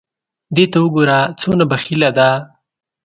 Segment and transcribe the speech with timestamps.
[0.55, 2.29] دې ته وګوره څونه بخیله ده!